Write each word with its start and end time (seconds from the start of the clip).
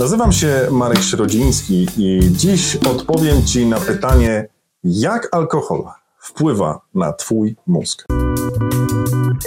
Nazywam 0.00 0.32
się 0.32 0.66
Marek 0.70 1.02
Środziński 1.02 1.86
i 1.96 2.20
dziś 2.30 2.76
odpowiem 2.76 3.44
Ci 3.44 3.66
na 3.66 3.80
pytanie, 3.80 4.48
jak 4.84 5.28
alkohol 5.32 5.84
wpływa 6.18 6.80
na 6.94 7.12
Twój 7.12 7.56
mózg. 7.66 8.06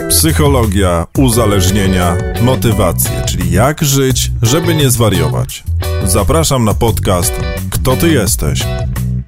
Psychologia, 0.10 1.08
uzależnienia, 1.18 2.18
motywacje, 2.42 3.22
czyli 3.28 3.52
jak 3.52 3.84
żyć, 3.84 4.32
żeby 4.42 4.76
nie 4.76 4.90
zwariować. 4.90 5.64
Zapraszam 6.06 6.66
na 6.66 6.74
podcast 6.74 7.34
Kto 7.72 7.96
Ty 7.96 8.10
jesteś? 8.10 8.68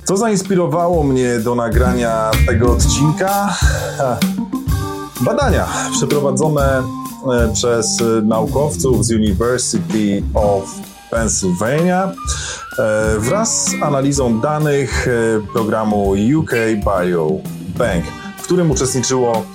Co 0.03 0.17
zainspirowało 0.17 1.03
mnie 1.03 1.39
do 1.39 1.55
nagrania 1.55 2.31
tego 2.47 2.71
odcinka? 2.71 3.57
Badania 5.21 5.67
przeprowadzone 5.91 6.83
e, 7.33 7.53
przez 7.53 7.97
naukowców 8.23 9.05
z 9.05 9.11
University 9.11 10.23
of 10.33 10.94
Pennsylvania 11.15 12.11
e, 12.79 13.19
wraz 13.19 13.65
z 13.65 13.83
analizą 13.83 14.39
danych 14.39 15.07
e, 15.07 15.11
programu 15.53 16.13
UK 16.37 16.51
Biobank, 16.75 18.05
w 18.37 18.43
którym 18.43 18.71
uczestniczyło 18.71 19.45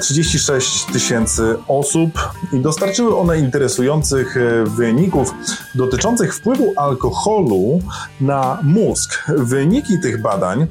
36 0.00 0.84
tysięcy 0.84 1.56
osób 1.68 2.10
i 2.52 2.60
dostarczyły 2.60 3.16
one 3.16 3.38
interesujących 3.38 4.36
wyników 4.64 5.34
dotyczących 5.74 6.34
wpływu 6.34 6.72
alkoholu 6.76 7.80
na 8.20 8.58
mózg. 8.62 9.24
Wyniki 9.28 10.00
tych 10.00 10.22
badań 10.22 10.66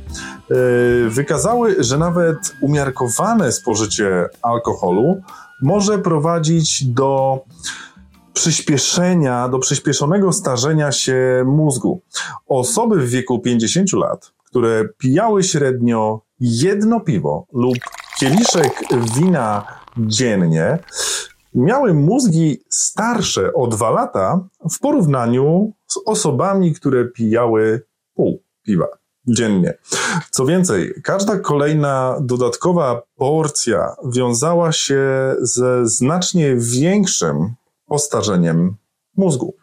wykazały, 1.08 1.84
że 1.84 1.98
nawet 1.98 2.56
umiarkowane 2.62 3.52
spożycie 3.52 4.30
alkoholu 4.42 5.22
może 5.62 6.00
prowadzić 6.00 6.86
do 6.86 7.40
przyspieszenia, 8.40 9.50
do 9.50 9.60
przyspieszonego 9.60 10.34
starzenia 10.34 10.92
się 10.92 11.44
mózgu. 11.46 12.02
Osoby 12.48 13.00
w 13.00 13.10
wieku 13.10 13.40
50 13.40 13.94
lat, 13.94 14.34
które 14.46 14.90
pijały 14.98 15.44
średnio 15.44 16.22
jedno 16.40 17.00
piwo 17.00 17.48
lub 17.54 17.78
kieliszek 18.20 18.74
wina 19.16 19.66
dziennie, 19.98 20.80
miały 21.54 21.94
mózgi 21.94 22.64
starsze 22.70 23.54
o 23.54 23.68
dwa 23.68 23.90
lata 23.90 24.48
w 24.72 24.80
porównaniu 24.80 25.74
z 25.88 25.98
osobami, 26.06 26.74
które 26.74 27.06
pijały 27.06 27.86
pół 28.16 28.44
piwa 28.66 28.88
dziennie. 29.28 29.78
Co 30.32 30.46
więcej, 30.46 30.94
każda 31.04 31.40
kolejna 31.40 32.18
dodatkowa 32.22 33.02
porcja 33.16 33.96
wiązała 34.14 34.72
się 34.72 35.36
ze 35.42 35.88
znacznie 35.88 36.56
większym 36.56 37.56
postarzeniem 37.90 38.76
mózgu. 39.18 39.56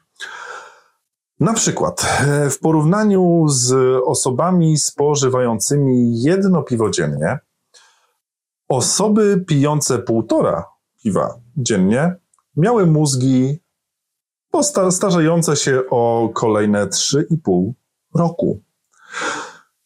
Na 1.41 1.53
przykład 1.53 2.07
e, 2.21 2.51
w 2.51 2.59
porównaniu 2.59 3.45
z 3.49 3.73
osobami 4.05 4.79
spożywającymi 4.79 6.23
jedno 6.23 6.63
piwo 6.63 6.91
dziennie, 6.91 7.39
osoby 8.69 9.45
pijące 9.49 9.99
półtora 9.99 10.65
piwa 11.03 11.41
dziennie 11.57 12.17
miały 12.57 12.87
mózgi 12.87 13.61
starzejące 14.91 15.57
się 15.57 15.83
o 15.91 16.31
kolejne 16.35 16.87
3,5 16.87 17.73
roku. 18.15 18.63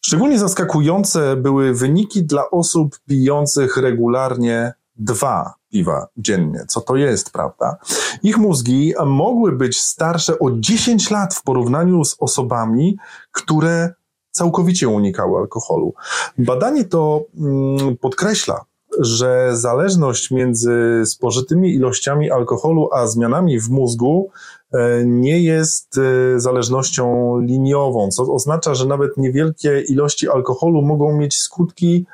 Szczególnie 0.00 0.38
zaskakujące 0.38 1.36
były 1.36 1.74
wyniki 1.74 2.24
dla 2.24 2.50
osób 2.50 2.98
pijących 3.08 3.76
regularnie 3.76 4.72
dwa 4.96 5.54
piwa 5.70 6.06
dziennie. 6.16 6.64
Co 6.68 6.80
to 6.80 6.96
jest, 6.96 7.32
prawda? 7.32 7.76
Ich 8.22 8.38
mózgi 8.38 8.94
mogły 9.06 9.52
być 9.52 9.80
starsze 9.80 10.38
o 10.38 10.50
10 10.50 11.10
lat 11.10 11.34
w 11.34 11.42
porównaniu 11.42 12.04
z 12.04 12.16
osobami, 12.18 12.98
które 13.32 13.94
całkowicie 14.30 14.88
unikały 14.88 15.38
alkoholu. 15.38 15.94
Badanie 16.38 16.84
to 16.84 17.24
mm, 17.40 17.96
podkreśla, 17.96 18.64
że 18.98 19.50
zależność 19.56 20.30
między 20.30 21.02
spożytymi 21.06 21.74
ilościami 21.74 22.30
alkoholu 22.30 22.88
a 22.92 23.06
zmianami 23.06 23.60
w 23.60 23.70
mózgu 23.70 24.30
e, 24.72 25.04
nie 25.04 25.40
jest 25.40 25.98
e, 25.98 26.40
zależnością 26.40 27.38
liniową, 27.40 28.08
co 28.08 28.34
oznacza, 28.34 28.74
że 28.74 28.86
nawet 28.86 29.16
niewielkie 29.16 29.80
ilości 29.80 30.28
alkoholu 30.28 30.82
mogą 30.82 31.16
mieć 31.16 31.38
skutki 31.38 32.06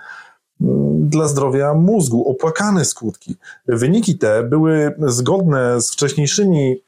dla 1.00 1.28
zdrowia 1.28 1.74
mózgu, 1.74 2.30
opłakane 2.30 2.84
skutki. 2.84 3.36
Wyniki 3.68 4.18
te 4.18 4.42
były 4.42 4.94
zgodne 4.98 5.80
z 5.80 5.92
wcześniejszymi 5.92 6.82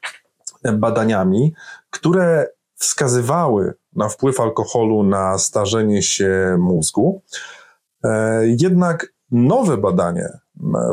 badaniami, 0.73 1.53
które 1.89 2.47
wskazywały 2.75 3.73
na 3.95 4.09
wpływ 4.09 4.39
alkoholu 4.39 5.03
na 5.03 5.37
starzenie 5.37 6.01
się 6.01 6.57
mózgu. 6.59 7.21
E, 8.03 8.41
jednak 8.47 9.13
Nowe 9.31 9.77
badanie 9.77 10.29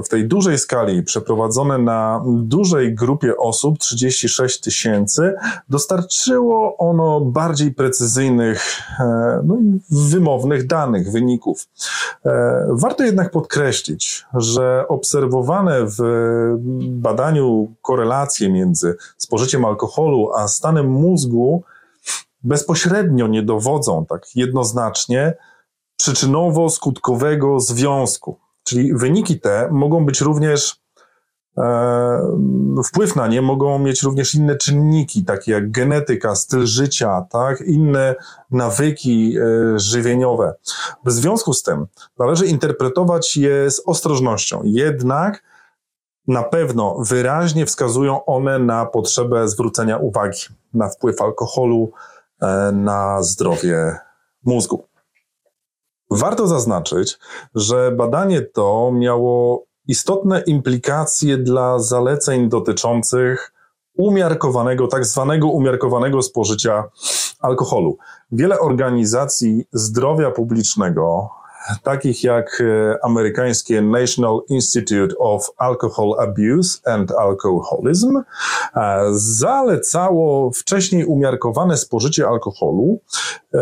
w 0.05 0.09
tej 0.09 0.29
dużej 0.29 0.59
skali, 0.59 1.03
przeprowadzone 1.03 1.79
na 1.79 2.25
dużej 2.27 2.95
grupie 2.95 3.37
osób, 3.37 3.79
36 3.79 4.61
tysięcy, 4.61 5.35
dostarczyło 5.69 6.77
ono 6.77 7.21
bardziej 7.21 7.75
precyzyjnych 7.75 8.83
e, 9.01 9.41
no 9.45 9.57
i 9.57 9.81
wymownych 9.91 10.67
danych, 10.67 11.13
wyników. 11.13 11.69
E, 12.27 12.67
warto 12.71 13.05
jednak 13.05 13.31
podkreślić, 13.31 14.25
że 14.35 14.85
obserwowane 14.89 15.87
w 15.87 16.01
badaniu 16.81 17.75
korelacje 17.83 18.49
między 18.49 18.97
spożyciem 19.17 19.65
alkoholu 19.65 20.33
a 20.37 20.49
stanem 20.49 20.91
mózgu 20.91 21.63
bezpośrednio 22.45 23.27
nie 23.27 23.43
dowodzą 23.43 24.07
tak 24.07 24.37
jednoznacznie 24.37 25.35
przyczynowo-skutkowego 26.03 27.61
związku. 27.61 28.39
Czyli 28.67 28.95
wyniki 28.95 29.41
te 29.41 29.69
mogą 29.71 30.07
być 30.07 30.21
również, 30.21 30.81
e, 31.59 32.37
wpływ 32.85 33.17
na 33.17 33.27
nie 33.27 33.43
mogą 33.43 33.79
mieć 33.79 34.03
również 34.03 34.35
inne 34.35 34.57
czynniki, 34.57 35.25
takie 35.25 35.53
jak 35.53 35.71
genetyka, 35.71 36.35
styl 36.35 36.67
życia, 36.67 37.27
tak, 37.31 37.61
inne 37.61 38.15
nawyki 38.51 39.37
e, 39.39 39.79
żywieniowe. 39.79 40.55
W 41.05 41.13
związku 41.13 41.53
z 41.53 41.63
tym 41.63 41.87
należy 42.19 42.47
interpretować 42.47 43.37
je 43.37 43.71
z 43.71 43.83
ostrożnością. 43.87 44.61
Jednak 44.65 45.43
na 46.29 46.43
pewno 46.43 46.97
wyraźnie 46.99 47.67
wskazują 47.67 48.25
one 48.25 48.59
na 48.59 48.87
potrzebę 48.87 49.49
zwrócenia 49.49 49.97
uwagi 49.99 50.41
na 50.75 50.89
wpływ 50.89 51.23
alkoholu 51.23 51.91
e, 52.43 52.73
na 52.73 53.23
zdrowie 53.23 53.99
mózgu. 54.45 54.85
Warto 56.11 56.47
zaznaczyć, 56.47 57.19
że 57.55 57.93
badanie 57.93 58.43
to 58.43 58.93
miało 58.95 59.65
istotne 59.89 60.41
implikacje 60.41 61.39
dla 61.39 61.79
zaleceń 61.79 62.49
dotyczących 62.49 63.53
umiarkowanego, 63.97 64.87
tak 64.87 65.05
zwanego 65.07 65.49
umiarkowanego 65.49 66.23
spożycia 66.23 66.85
alkoholu. 67.41 67.99
Wiele 68.33 68.61
organizacji 68.61 69.65
zdrowia 69.73 70.31
publicznego, 70.31 71.31
takich 71.83 72.25
jak 72.25 72.61
e, 72.61 72.99
amerykańskie 73.05 73.83
National 73.83 74.41
Institute 74.49 75.19
of 75.19 75.51
Alcohol 75.57 76.21
Abuse 76.21 76.79
and 76.85 77.13
Alcoholism, 77.13 78.17
e, 78.17 78.23
zalecało 79.13 80.51
wcześniej 80.51 81.05
umiarkowane 81.05 81.77
spożycie 81.77 82.29
alkoholu 82.29 83.01
e, 83.55 83.59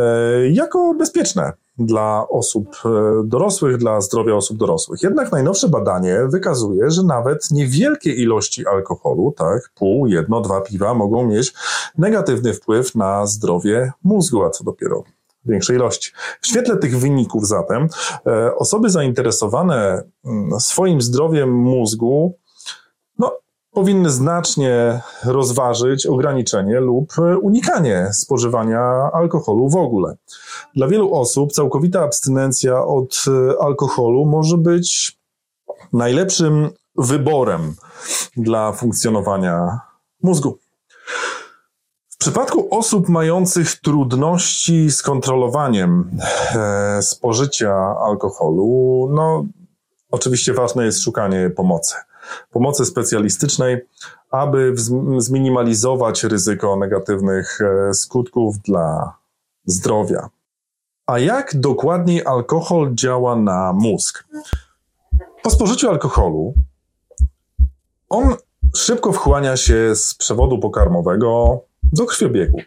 jako 0.49 0.95
bezpieczne 0.95 1.53
dla 1.79 2.29
osób 2.29 2.69
e, 2.85 2.89
dorosłych, 3.25 3.77
dla 3.77 4.01
zdrowia 4.01 4.35
osób 4.35 4.57
dorosłych. 4.57 5.03
Jednak 5.03 5.33
najnowsze 5.33 5.69
badanie 5.69 6.19
wykazuje, 6.29 6.91
że 6.91 7.03
nawet 7.03 7.51
niewielkie 7.51 8.13
ilości 8.13 8.67
alkoholu, 8.67 9.35
tak, 9.37 9.71
pół, 9.75 10.07
jedno, 10.07 10.41
dwa 10.41 10.61
piwa 10.61 10.95
mogą 10.95 11.27
mieć 11.27 11.55
negatywny 11.99 12.55
wpływ 12.55 12.95
na 12.95 13.27
zdrowie 13.27 13.93
mózgu, 14.05 14.45
a 14.45 14.51
co 14.51 14.65
dopiero 14.65 15.05
większej 15.47 15.77
ilości. 15.77 16.13
W 16.41 16.47
świetle 16.47 16.77
tych 16.77 16.99
wyników 16.99 17.47
zatem 17.47 17.89
e, 18.27 18.55
osoby 18.57 18.91
zainteresowane 18.91 20.03
mm, 20.25 20.61
swoim 20.61 21.01
zdrowiem 21.01 21.53
mózgu 21.53 22.39
powinny 23.75 24.11
znacznie 24.11 25.01
rozważyć 25.25 26.07
ograniczenie 26.07 26.81
lub 26.81 27.13
unikanie 27.43 28.11
spożywania 28.13 28.81
alkoholu 29.13 29.69
w 29.69 29.77
ogóle. 29.77 30.17
Dla 30.77 30.89
wielu 30.89 31.15
osób 31.15 31.53
całkowita 31.53 32.03
abstynencja 32.03 32.85
od 32.85 33.25
alkoholu 33.61 34.27
może 34.27 34.59
być 34.59 35.19
najlepszym 35.93 36.71
wyborem 36.97 37.75
dla 38.37 38.73
funkcjonowania 38.73 39.81
mózgu. 40.23 40.59
W 42.09 42.17
przypadku 42.17 42.69
osób 42.71 43.09
mających 43.09 43.81
trudności 43.81 44.91
z 44.91 45.03
kontrolowaniem 45.03 46.11
e, 46.55 47.03
spożycia 47.03 47.75
alkoholu, 48.01 49.09
no 49.15 49.45
oczywiście 50.11 50.53
ważne 50.53 50.85
jest 50.85 51.03
szukanie 51.03 51.51
pomocy. 51.51 51.95
Pomocy 52.51 52.85
specjalistycznej, 52.85 53.87
aby 54.31 54.75
zminimalizować 55.19 56.25
ryzyko 56.25 56.77
negatywnych 56.77 57.59
e, 57.61 57.95
skutków 57.95 58.59
dla 58.59 59.17
zdrowia. 59.67 60.29
A 61.07 61.19
jak 61.19 61.57
dokładniej 61.57 62.25
alkohol 62.25 62.95
działa 62.95 63.37
na 63.37 63.73
mózg? 63.73 64.25
Po 65.43 65.51
spożyciu 65.51 65.89
alkoholu 65.89 66.55
on 68.09 68.35
szybko 68.77 69.13
wchłania 69.13 69.57
się 69.57 69.97
z 69.97 70.15
przewodu 70.15 70.59
pokarmowego 70.59 71.61
do 71.83 72.07
krwiobiegu. 72.07 72.59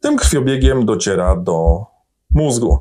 Tym 0.00 0.16
krwiobiegiem 0.16 0.86
dociera 0.86 1.36
do 1.36 1.84
mózgu. 2.30 2.78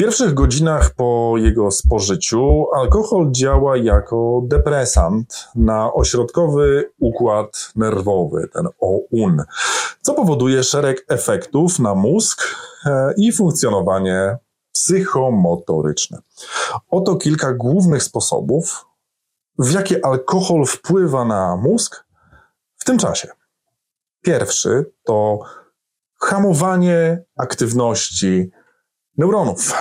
Pierwszych 0.00 0.34
godzinach 0.34 0.90
po 0.90 1.34
jego 1.36 1.70
spożyciu 1.70 2.66
alkohol 2.74 3.30
działa 3.30 3.76
jako 3.76 4.42
depresant 4.44 5.48
na 5.54 5.92
ośrodkowy 5.92 6.92
układ 6.98 7.72
nerwowy, 7.76 8.48
ten 8.52 8.68
OUN, 8.80 9.42
co 10.02 10.14
powoduje 10.14 10.62
szereg 10.62 11.04
efektów 11.08 11.78
na 11.78 11.94
mózg 11.94 12.56
e, 12.86 13.14
i 13.16 13.32
funkcjonowanie 13.32 14.38
psychomotoryczne. 14.72 16.18
Oto 16.90 17.16
kilka 17.16 17.52
głównych 17.52 18.02
sposobów, 18.02 18.86
w 19.58 19.72
jakie 19.72 20.04
alkohol 20.04 20.66
wpływa 20.66 21.24
na 21.24 21.56
mózg 21.56 22.04
w 22.76 22.84
tym 22.84 22.98
czasie. 22.98 23.28
Pierwszy 24.22 24.92
to 25.04 25.38
hamowanie 26.20 27.24
aktywności 27.36 28.50
neuronów. 29.20 29.72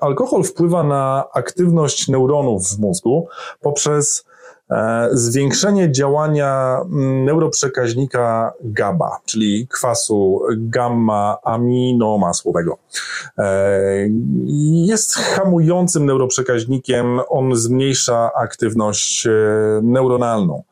Alkohol 0.00 0.44
wpływa 0.44 0.82
na 0.82 1.24
aktywność 1.34 2.08
neuronów 2.08 2.66
w 2.66 2.78
mózgu 2.78 3.28
poprzez 3.60 4.24
e, 4.70 5.08
zwiększenie 5.12 5.92
działania 5.92 6.80
neuroprzekaźnika 7.24 8.52
GABA, 8.60 9.18
czyli 9.24 9.68
kwasu 9.68 10.40
gamma-aminomasłowego. 10.56 12.76
E, 13.38 13.52
jest 14.86 15.14
hamującym 15.14 16.06
neuroprzekaźnikiem, 16.06 17.20
on 17.28 17.56
zmniejsza 17.56 18.30
aktywność 18.34 19.26
e, 19.26 19.30
neuronalną. 19.82 20.62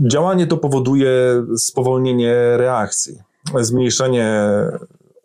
Działanie 0.00 0.46
to 0.46 0.56
powoduje 0.56 1.10
spowolnienie 1.56 2.34
reakcji, 2.56 3.18
zmniejszenie 3.60 4.50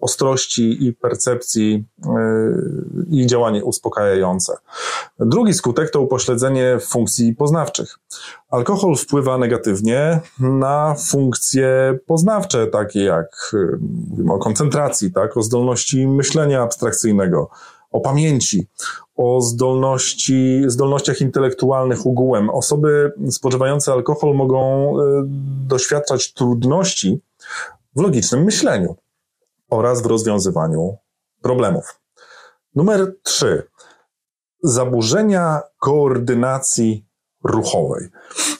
ostrości 0.04 0.86
i 0.88 0.94
percepcji 0.94 1.86
yy, 2.06 3.06
i 3.12 3.28
działanie 3.28 3.64
uspokajające. 3.64 4.58
Drugi 5.20 5.54
skutek 5.54 5.92
to 5.92 6.02
upośledzenie 6.02 6.78
funkcji 6.82 7.36
poznawczych. 7.36 8.00
Alkohol 8.50 8.96
wpływa 8.96 9.38
negatywnie 9.38 10.20
na 10.40 10.96
funkcje 10.96 12.00
poznawcze, 12.06 12.68
takie 12.68 13.04
jak 13.04 13.50
yy, 13.54 13.80
mówimy 14.10 14.34
o 14.34 14.38
koncentracji, 14.38 15.12
tak, 15.12 15.38
o 15.38 15.44
zdolności 15.44 16.08
myślenia 16.08 16.62
abstrakcyjnego, 16.62 17.50
o 17.92 18.00
pamięci, 18.00 18.68
o 19.16 19.42
zdolności, 19.42 20.64
zdolnościach 20.68 21.22
intelektualnych 21.22 22.08
ogółem. 22.08 22.50
Osoby 22.50 23.12
spożywające 23.30 23.92
alkohol 23.92 24.36
mogą 24.36 24.94
yy, 24.98 25.24
doświadczać 25.68 26.34
trudności 26.34 27.22
w 27.96 28.02
logicznym 28.02 28.44
myśleniu 28.44 28.96
oraz 29.70 30.02
w 30.02 30.06
rozwiązywaniu 30.06 30.98
problemów. 31.42 32.00
Numer 32.76 33.16
3. 33.24 33.68
Zaburzenia 34.64 35.62
koordynacji 35.80 37.06
ruchowej. 37.44 38.08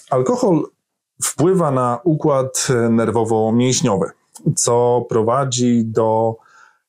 Alkohol 0.10 0.64
wpływa 1.24 1.72
na 1.72 2.00
układ 2.04 2.68
nerwowo-mięśniowy, 2.90 4.10
co 4.56 5.06
prowadzi 5.10 5.86
do 5.86 6.36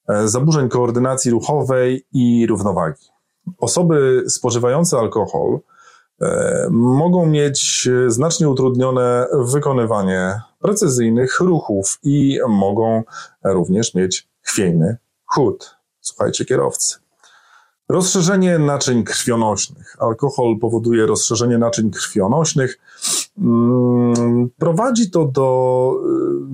e, 0.09 0.29
zaburzeń 0.29 0.69
koordynacji 0.69 1.31
ruchowej 1.31 2.07
i 2.13 2.47
równowagi. 2.47 3.05
Osoby 3.59 4.25
spożywające 4.29 4.99
alkohol 4.99 5.59
e, 6.21 6.69
mogą 6.71 7.27
mieć 7.27 7.89
znacznie 8.07 8.49
utrudnione 8.49 9.27
wykonywanie 9.33 10.41
precyzyjnych 10.65 11.41
ruchów 11.41 11.99
i 12.03 12.39
mogą 12.49 13.03
również 13.45 13.95
mieć 13.95 14.29
chwiejny 14.43 14.97
chód. 15.27 15.77
Słuchajcie, 16.01 16.45
kierowcy. 16.45 16.97
Rozszerzenie 17.89 18.59
naczyń 18.59 19.05
krwionośnych. 19.05 19.97
Alkohol 19.99 20.59
powoduje 20.61 21.07
rozszerzenie 21.07 21.59
naczyń 21.59 21.91
krwionośnych. 21.91 22.79
Mm, 23.39 24.51
prowadzi 24.59 25.11
to 25.11 25.25
do 25.25 25.91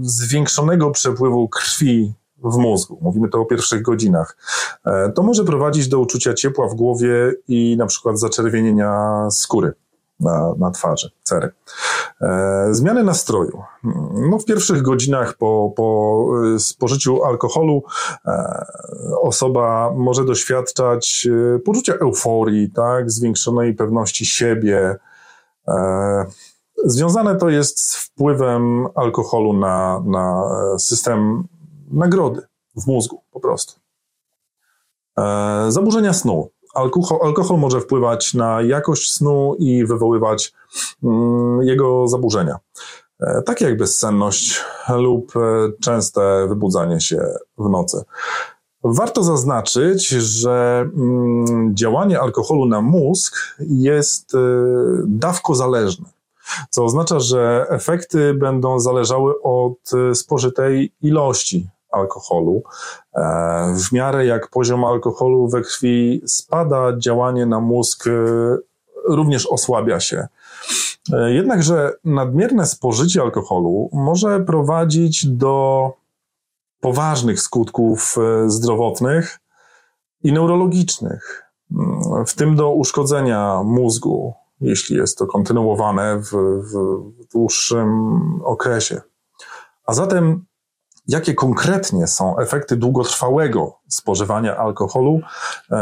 y, 0.01 0.09
zwiększonego 0.09 0.91
przepływu 0.91 1.49
krwi 1.49 2.13
w 2.45 2.57
mózgu. 2.57 2.99
Mówimy 3.03 3.29
to 3.29 3.41
o 3.41 3.45
pierwszych 3.45 3.83
godzinach. 3.83 4.37
E, 4.85 5.13
to 5.13 5.23
może 5.23 5.45
prowadzić 5.45 5.89
do 5.89 5.99
uczucia 5.99 6.35
ciepła 6.35 6.69
w 6.69 6.75
głowie 6.75 7.33
i 7.49 7.77
na 7.77 7.87
przykład 7.87 8.19
zaczerwienienia 8.19 9.29
skóry 9.31 9.73
na, 10.21 10.55
na 10.59 10.71
twarzy, 10.71 11.11
cery. 11.23 11.51
E, 12.21 12.69
zmiany 12.75 13.05
nastroju. 13.05 13.63
No, 14.31 14.39
w 14.39 14.45
pierwszych 14.45 14.83
godzinach 14.83 15.35
po, 15.37 15.73
po 15.77 16.27
e, 16.55 16.59
spożyciu 16.59 17.25
alkoholu 17.25 17.83
e, 18.27 18.65
osoba 19.21 19.93
może 19.97 20.25
doświadczać 20.25 21.29
poczucia 21.65 21.95
euforii, 21.95 22.71
tak, 22.71 23.11
zwiększonej 23.11 23.75
pewności 23.75 24.27
siebie. 24.27 24.97
Związane 26.85 27.37
to 27.37 27.49
jest 27.49 27.81
z 27.81 27.97
wpływem 27.97 28.87
alkoholu 28.95 29.53
na, 29.53 30.03
na 30.07 30.43
system 30.79 31.45
nagrody 31.91 32.43
w 32.77 32.87
mózgu 32.87 33.23
po 33.31 33.41
prostu. 33.41 33.81
Zaburzenia 35.69 36.13
snu 36.13 36.51
alkohol, 36.75 37.19
alkohol 37.23 37.59
może 37.59 37.81
wpływać 37.81 38.35
na 38.35 38.63
jakość 38.63 39.13
snu 39.13 39.55
i 39.59 39.87
wywoływać 39.87 40.53
mm, 41.03 41.63
jego 41.63 42.09
zaburzenia. 42.09 42.59
E, 43.21 43.43
takie 43.43 43.65
jak 43.65 43.77
bezsenność 43.77 44.61
lub 44.89 45.37
e, 45.37 45.41
częste 45.81 46.47
wybudzanie 46.49 47.01
się 47.01 47.23
w 47.59 47.69
nocy. 47.69 48.03
Warto 48.85 49.23
zaznaczyć, 49.23 50.09
że 50.09 50.85
mm, 50.97 51.77
działanie 51.77 52.21
alkoholu 52.21 52.67
na 52.67 52.81
mózg 52.81 53.37
jest 53.61 54.35
e, 54.35 54.39
dawkozależne, 55.07 56.09
co 56.71 56.85
oznacza, 56.85 57.21
że 57.21 57.67
efekty 57.69 58.35
będą 58.35 58.81
zależały 58.81 59.43
od 59.43 59.91
spożytej 60.15 60.93
ilości 61.03 61.69
alkoholu. 61.91 62.63
E, 63.15 63.75
w 63.89 63.93
miarę 63.93 64.27
jak 64.27 64.49
poziom 64.49 64.85
alkoholu 64.85 65.49
we 65.49 65.61
krwi 65.61 66.23
spada, 66.27 66.99
działanie 66.99 67.47
na 67.47 67.61
mózg 67.61 68.07
e, 68.07 68.11
również 69.09 69.47
osłabia 69.47 70.01
się. 70.01 70.27
E, 71.13 71.33
jednakże 71.33 71.93
nadmierne 72.05 72.67
spożycie 72.67 73.23
alkoholu 73.23 73.91
może 73.93 74.41
prowadzić 74.41 75.27
do 75.27 75.93
poważnych 76.81 77.41
skutków 77.41 78.17
zdrowotnych 78.47 79.39
i 80.23 80.33
neurologicznych, 80.33 81.51
mm, 81.73 82.27
w 82.27 82.35
tym 82.35 82.57
do 82.57 82.73
uszkodzenia 82.73 83.63
mózgu, 83.65 84.35
jeśli 84.61 84.97
jest 84.97 85.19
to 85.19 85.27
kontynuowane 85.27 86.19
w, 86.19 86.33
w 86.73 87.33
dłuższym 87.33 88.21
okresie. 88.45 89.01
A 89.87 89.95
zatem 89.95 90.45
jakie 91.11 91.35
konkretnie 91.35 92.07
są 92.07 92.39
efekty 92.39 92.77
długotrwałego 92.77 93.79
spożywania 93.89 94.57
alkoholu 94.57 95.21
e, 95.71 95.77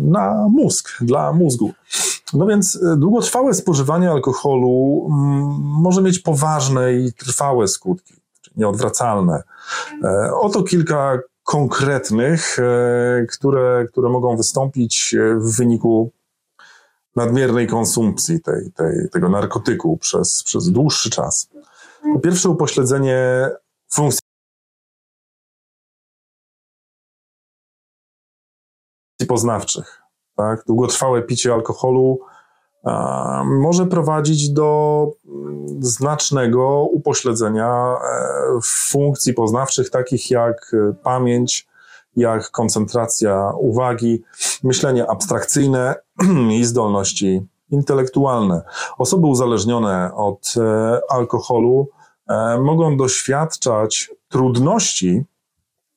na 0.00 0.48
mózg, 0.50 0.88
dla 1.00 1.32
mózgu. 1.32 1.72
No 2.32 2.46
więc 2.46 2.76
e, 2.76 2.96
długotrwałe 2.96 3.54
spożywanie 3.54 4.10
alkoholu 4.10 5.06
mm, 5.10 5.44
może 5.60 6.02
mieć 6.02 6.18
poważne 6.18 6.94
i 6.94 7.12
trwałe 7.12 7.68
skutki, 7.68 8.14
nieodwracalne. 8.56 9.42
E, 10.04 10.34
oto 10.34 10.62
kilka 10.62 11.18
konkretnych, 11.42 12.56
które, 13.30 13.86
które 13.92 14.08
mogą 14.08 14.36
wystąpić 14.36 15.16
w 15.36 15.56
wyniku 15.56 16.10
nadmiernej 17.16 17.66
konsumpcji 17.66 18.40
tej, 18.40 18.72
tej, 18.72 19.08
tego 19.12 19.28
narkotyku 19.28 19.96
przez, 19.96 20.42
przez 20.42 20.70
dłuższy 20.70 21.10
czas. 21.10 21.48
Po 22.14 22.20
pierwsze, 22.20 22.48
upośledzenie 22.48 23.50
funkcji 23.92 24.23
poznawczych. 29.26 30.02
Tak? 30.36 30.64
Długotrwałe 30.66 31.22
picie 31.22 31.54
alkoholu 31.54 32.18
może 33.44 33.86
prowadzić 33.86 34.50
do 34.50 35.10
mm, 35.26 35.82
znacznego 35.82 36.82
upośledzenia 36.92 37.94
e, 37.94 37.98
funkcji 38.62 39.34
poznawczych, 39.34 39.90
takich 39.90 40.30
jak 40.30 40.74
e, 40.74 40.94
pamięć, 41.02 41.66
jak 42.16 42.50
koncentracja 42.50 43.52
uwagi, 43.58 44.22
myślenie 44.62 45.10
abstrakcyjne 45.10 45.94
i 46.58 46.64
zdolności 46.64 47.46
intelektualne. 47.70 48.62
Osoby 48.98 49.26
uzależnione 49.26 50.14
od 50.14 50.54
e, 50.56 51.00
alkoholu 51.08 51.88
mogą 52.60 52.96
doświadczać 52.96 54.10
trudności 54.28 55.24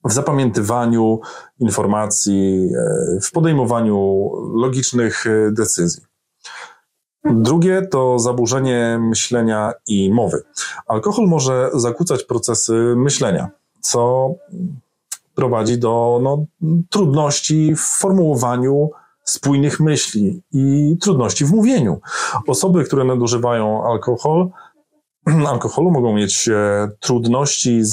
w 0.07 0.13
zapamiętywaniu 0.13 1.19
informacji, 1.59 2.69
e, 2.75 3.19
w 3.21 3.31
podejmowaniu 3.31 4.29
logicznych 4.53 5.27
e, 5.27 5.51
decyzji. 5.51 6.03
Drugie 7.25 7.81
to 7.81 8.19
zaburzenie 8.19 8.99
myślenia 9.01 9.73
i 9.87 10.13
mowy. 10.13 10.43
Alkohol 10.87 11.27
może 11.27 11.69
zakłócać 11.73 12.23
procesy 12.23 12.93
myślenia, 12.97 13.49
co 13.81 14.31
prowadzi 15.35 15.77
do 15.77 16.19
no, 16.23 16.45
trudności 16.89 17.75
w 17.75 17.81
formułowaniu 17.81 18.89
spójnych 19.23 19.79
myśli 19.79 20.41
i 20.51 20.97
trudności 21.01 21.45
w 21.45 21.51
mówieniu. 21.51 21.99
Osoby, 22.47 22.83
które 22.83 23.03
nadużywają 23.03 23.83
alkohol, 23.91 24.49
alkoholu 25.53 25.91
mogą 25.91 26.13
mieć 26.13 26.49
e, 26.49 26.89
trudności 26.99 27.83
z, 27.83 27.89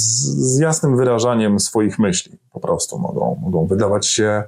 z, 0.55 0.59
jasnym 0.59 0.97
wyrażaniem 0.97 1.61
swoich 1.61 1.99
myśli. 1.99 2.39
Po 2.53 2.61
prostu 2.61 2.99
mogą, 2.99 3.41
mogą 3.43 3.67
wydawać 3.67 4.07
się 4.07 4.45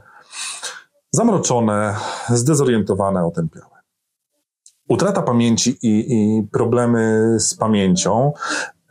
zamroczone, 1.12 1.94
zdezorientowane, 2.28 3.26
otępiałe. 3.26 3.76
Utrata 4.88 5.22
pamięci 5.22 5.78
i, 5.82 6.14
i 6.14 6.42
problemy 6.52 7.36
z 7.38 7.54
pamięcią 7.54 8.32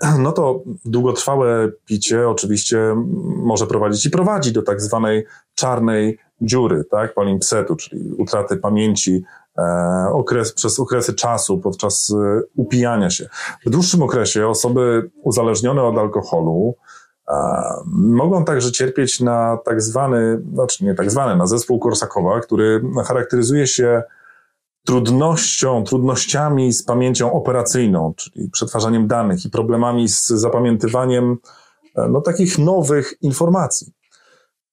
no 0.20 0.32
to 0.32 0.64
długotrwałe 0.86 1.72
picie 1.86 2.30
oczywiście 2.30 2.96
może 3.38 3.68
prowadzić 3.68 4.06
i 4.06 4.10
prowadzi 4.10 4.54
do 4.54 4.62
tak 4.62 4.82
zwanej 4.82 5.26
czarnej 5.56 6.18
dziury, 6.42 6.84
tak, 6.92 7.14
palimpsetu, 7.14 7.76
czyli 7.76 8.12
utraty 8.18 8.58
pamięci 8.58 9.24
okres, 10.14 10.54
przez 10.54 10.80
okresy 10.80 11.14
czasu 11.14 11.58
podczas 11.58 12.10
e, 12.10 12.42
upijania 12.56 13.10
się. 13.10 13.30
W 13.66 13.70
dłuższym 13.70 14.04
okresie 14.04 14.48
osoby 14.48 15.10
uzależnione 15.24 15.84
od 15.84 15.98
alkoholu 15.98 16.76
e, 17.28 17.34
mogą 17.94 18.46
także 18.46 18.72
cierpieć 18.72 19.20
na 19.20 19.58
tak 19.66 19.82
zwany, 19.82 20.42
znaczy 20.54 20.86
nie 20.86 20.96
tak 20.96 21.12
zwany, 21.12 21.36
na 21.36 21.48
zespół 21.48 21.80
Korsakowa, 21.80 22.40
który 22.40 22.82
charakteryzuje 23.08 23.68
się 23.68 24.04
trudnością, 24.86 25.84
trudnościami 25.84 26.74
z 26.74 26.84
pamięcią 26.84 27.34
operacyjną, 27.34 28.14
czyli 28.14 28.50
przetwarzaniem 28.50 29.08
danych 29.08 29.46
i 29.46 29.50
problemami 29.50 30.08
z 30.10 30.28
zapamiętywaniem 30.28 31.38
e, 31.96 32.08
no, 32.10 32.22
takich 32.22 32.58
nowych 32.58 33.14
informacji. 33.22 33.94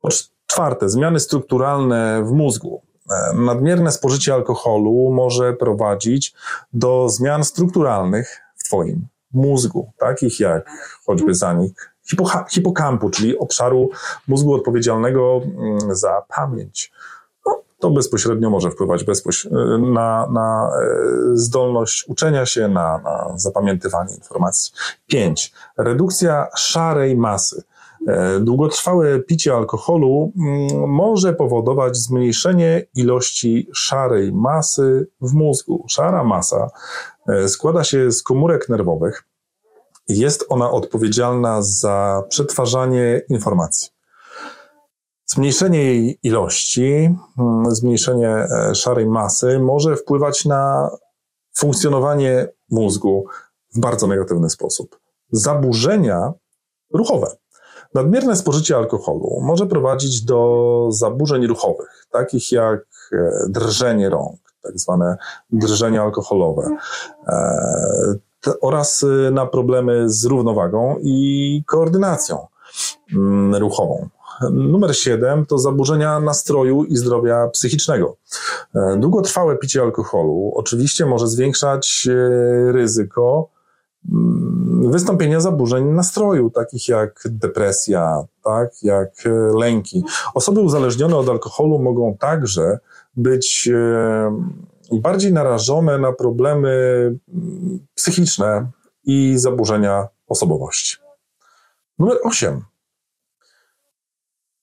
Po 0.00 0.08
czwarte, 0.46 0.88
zmiany 0.88 1.20
strukturalne 1.20 2.22
w 2.24 2.30
mózgu. 2.32 2.91
E, 3.10 3.32
nadmierne 3.34 3.92
spożycie 3.92 4.34
alkoholu 4.34 5.10
może 5.12 5.52
prowadzić 5.52 6.34
do 6.72 7.08
zmian 7.08 7.44
strukturalnych 7.44 8.40
w 8.56 8.64
Twoim 8.64 9.06
mózgu, 9.32 9.92
takich 9.98 10.40
jak 10.40 10.70
choćby 11.06 11.34
zanik 11.34 11.92
hipokampu, 12.50 13.10
czyli 13.10 13.38
obszaru 13.38 13.90
mózgu 14.28 14.54
odpowiedzialnego 14.54 15.40
mm, 15.44 15.94
za 15.94 16.22
pamięć 16.28 16.92
to 17.82 17.90
bezpośrednio 17.90 18.50
może 18.50 18.70
wpływać 18.70 19.04
na, 19.92 20.26
na 20.32 20.70
e, 20.82 21.36
zdolność 21.36 22.04
uczenia 22.08 22.46
się, 22.46 22.68
na, 22.68 22.98
na 22.98 23.32
zapamiętywanie 23.36 24.14
informacji. 24.14 24.72
Pięć. 25.06 25.52
Redukcja 25.76 26.46
szarej 26.56 27.16
masy. 27.16 27.62
E, 28.08 28.40
długotrwałe 28.40 29.20
picie 29.20 29.54
alkoholu 29.54 30.32
mm, 30.36 30.90
może 30.90 31.32
powodować 31.32 31.96
zmniejszenie 31.96 32.86
ilości 32.94 33.68
szarej 33.74 34.32
masy 34.32 35.06
w 35.20 35.32
mózgu. 35.34 35.84
Szara 35.88 36.24
masa 36.24 36.70
e, 37.28 37.48
składa 37.48 37.84
się 37.84 38.12
z 38.12 38.22
komórek 38.22 38.68
nerwowych. 38.68 39.24
Jest 40.08 40.46
ona 40.48 40.70
odpowiedzialna 40.70 41.62
za 41.62 42.22
przetwarzanie 42.28 43.22
informacji. 43.28 43.88
Zmniejszenie 45.26 45.84
jej 45.84 46.18
ilości, 46.22 47.16
mm, 47.38 47.74
zmniejszenie 47.74 48.28
e, 48.28 48.74
szarej 48.74 49.06
masy 49.06 49.58
może 49.58 49.96
wpływać 49.96 50.44
na 50.44 50.90
funkcjonowanie 51.54 52.48
mózgu 52.70 53.26
w 53.74 53.80
bardzo 53.80 54.06
negatywny 54.06 54.50
sposób. 54.50 54.98
Zaburzenia 55.30 56.32
ruchowe. 56.94 57.41
Nadmierne 57.94 58.36
spożycie 58.36 58.76
alkoholu 58.76 59.40
może 59.42 59.66
prowadzić 59.66 60.24
do 60.24 60.88
zaburzeń 60.90 61.46
ruchowych, 61.46 62.06
takich 62.10 62.52
jak 62.52 62.80
e, 63.12 63.30
drżenie 63.48 64.10
rąk, 64.10 64.40
tak 64.62 64.78
zwane 64.78 65.16
drżenie 65.50 66.02
alkoholowe, 66.02 66.76
e, 67.26 68.14
oraz 68.60 69.06
na 69.32 69.46
problemy 69.46 70.10
z 70.10 70.24
równowagą 70.24 70.96
i 71.02 71.62
koordynacją 71.66 72.46
mm, 73.14 73.54
ruchową. 73.54 74.08
Numer 74.50 74.96
7 74.96 75.46
to 75.46 75.58
zaburzenia 75.58 76.20
nastroju 76.20 76.84
i 76.84 76.96
zdrowia 76.96 77.48
psychicznego. 77.48 78.16
E, 78.74 78.96
długotrwałe 78.96 79.56
picie 79.56 79.82
alkoholu 79.82 80.52
oczywiście 80.54 81.06
może 81.06 81.28
zwiększać 81.28 82.08
e, 82.10 82.72
ryzyko 82.72 83.48
wystąpienia 84.84 85.40
zaburzeń 85.40 85.84
nastroju, 85.84 86.50
takich 86.50 86.88
jak 86.88 87.22
depresja, 87.26 88.24
tak, 88.44 88.82
jak 88.82 89.08
e, 89.26 89.30
lęki. 89.58 90.04
Osoby 90.34 90.60
uzależnione 90.60 91.16
od 91.16 91.28
alkoholu 91.28 91.78
mogą 91.78 92.16
także 92.16 92.78
być 93.16 93.70
bardziej 94.92 95.32
narażone 95.32 95.98
na 95.98 96.12
problemy 96.12 96.70
mm, 97.34 97.86
psychiczne 97.94 98.70
i 99.04 99.34
zaburzenia 99.38 100.08
osobowości. 100.28 100.96
Numer 101.98 102.18
8 102.24 102.64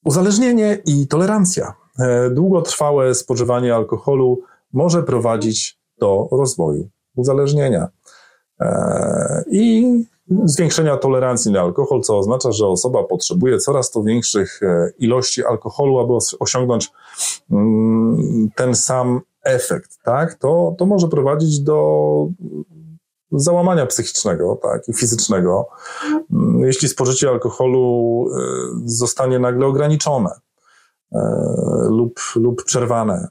Uzależnienie 0.04 0.78
i 0.86 1.08
tolerancja. 1.08 1.74
E, 1.98 2.30
długotrwałe 2.30 3.14
spożywanie 3.14 3.74
alkoholu 3.74 4.42
może 4.72 5.02
prowadzić 5.02 5.78
do 5.98 6.28
rozwoju 6.32 6.88
uzależnienia 7.16 7.82
e, 7.82 7.90
i 9.50 9.84
zwiększenia 10.44 10.96
tolerancji 10.96 11.52
na 11.52 11.60
alkohol, 11.60 12.00
co 12.00 12.18
oznacza, 12.18 12.52
że 12.52 12.66
osoba 12.66 13.04
potrzebuje 13.04 13.58
coraz 13.58 13.90
to 13.90 14.02
większych 14.02 14.62
e, 14.62 14.92
ilości 14.98 15.44
alkoholu, 15.44 15.98
aby 15.98 16.12
osiągnąć 16.40 16.92
mm, 17.50 18.50
ten 18.54 18.74
sam 18.74 19.20
efekt. 19.44 19.98
Tak? 20.04 20.34
To, 20.34 20.74
to 20.78 20.86
może 20.86 21.08
prowadzić 21.08 21.60
do 21.60 22.26
załamania 23.32 23.86
psychicznego 23.86 24.58
tak, 24.62 24.88
i 24.88 24.92
fizycznego, 24.92 25.68
mm, 26.32 26.60
jeśli 26.60 26.88
spożycie 26.88 27.28
alkoholu 27.28 28.26
e, 28.28 28.40
zostanie 28.84 29.38
nagle 29.38 29.66
ograniczone 29.66 30.30
e, 31.12 31.20
lub, 31.88 32.20
lub 32.36 32.64
przerwane. 32.64 33.28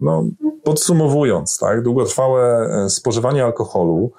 No, 0.00 0.24
podsumowując, 0.64 1.58
tak, 1.58 1.82
długotrwałe 1.82 2.70
e, 2.84 2.90
spożywanie 2.90 3.44
alkoholu 3.44 4.12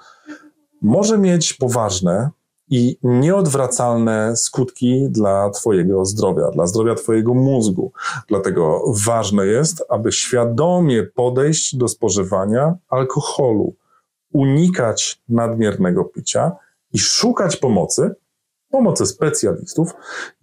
może 0.82 1.18
mieć 1.18 1.52
poważne 1.52 2.30
i 2.68 2.98
nieodwracalne 3.02 4.36
skutki 4.36 5.06
dla 5.10 5.50
Twojego 5.50 6.04
zdrowia, 6.04 6.50
dla 6.50 6.66
zdrowia 6.66 6.94
Twojego 6.94 7.34
mózgu. 7.34 7.92
Dlatego 8.28 8.82
ważne 9.04 9.46
jest, 9.46 9.84
aby 9.88 10.12
świadomie 10.12 11.02
podejść 11.02 11.76
do 11.76 11.88
spożywania 11.88 12.74
alkoholu 12.88 13.74
unikać 14.32 15.22
nadmiernego 15.28 16.04
picia 16.04 16.52
i 16.92 16.98
szukać 16.98 17.56
pomocy, 17.56 18.14
pomocy 18.70 19.06
specjalistów, 19.06 19.94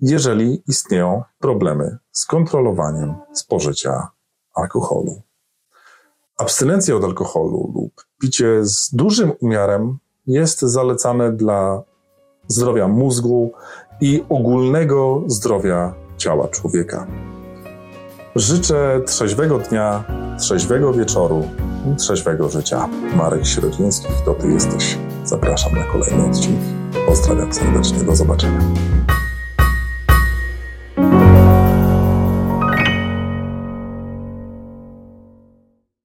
jeżeli 0.02 0.64
istnieją 0.68 1.24
problemy 1.40 1.98
z 2.12 2.26
kontrolowaniem 2.26 3.16
spożycia 3.34 4.08
alkoholu. 4.54 5.22
Abstynencja 6.38 6.96
od 6.96 7.04
alkoholu 7.04 7.72
lub 7.76 8.06
picie 8.22 8.66
z 8.66 8.90
dużym 8.96 9.32
umiarem 9.40 9.98
jest 10.30 10.62
zalecane 10.62 11.32
dla 11.32 11.82
zdrowia 12.48 12.88
mózgu 12.88 13.52
i 14.02 14.24
ogólnego 14.30 15.24
zdrowia 15.28 15.94
ciała 16.18 16.48
człowieka. 16.48 17.08
Życzę 18.36 19.02
trzeźwego 19.06 19.60
dnia, 19.60 20.04
trzeźwego 20.40 20.94
wieczoru 20.94 21.44
trzeźwego 21.98 22.50
życia. 22.50 22.90
Marek 23.16 23.46
Środziński, 23.46 24.08
to 24.26 24.34
ty 24.34 24.48
jesteś. 24.48 24.98
Zapraszam 25.24 25.76
na 25.76 25.84
kolejny 25.84 26.26
odcinek. 26.26 26.62
Pozdrawiam 27.08 27.54
serdecznie, 27.54 28.00
do 28.00 28.16
zobaczenia. 28.16 28.60